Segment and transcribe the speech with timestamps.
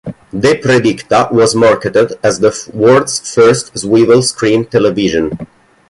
[0.33, 5.45] The Predicta was marketed as the world's first swivel screen television.